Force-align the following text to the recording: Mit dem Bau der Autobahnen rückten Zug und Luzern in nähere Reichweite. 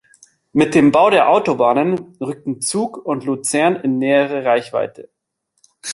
Mit 0.51 0.73
dem 0.73 0.91
Bau 0.91 1.11
der 1.11 1.29
Autobahnen 1.29 2.17
rückten 2.19 2.59
Zug 2.59 2.97
und 2.97 3.23
Luzern 3.23 3.75
in 3.75 3.99
nähere 3.99 4.43
Reichweite. 4.45 5.11